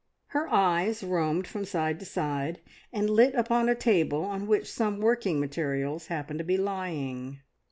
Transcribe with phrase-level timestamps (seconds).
[0.29, 2.59] Her eyes roamed from side to side,
[2.91, 7.41] and lit upon a table on which some working materials happened to be lying.